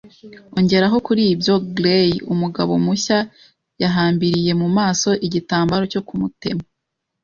Ongeraho 0.57 0.97
kuri 1.07 1.23
ibyo, 1.33 1.53
Gray, 1.75 2.11
umugabo 2.33 2.73
mushya, 2.85 3.19
yahambiriye 3.81 4.51
mu 4.61 4.67
maso 4.77 5.09
igitambaro 5.25 5.83
cyo 5.91 6.01
kumutema 6.07 6.63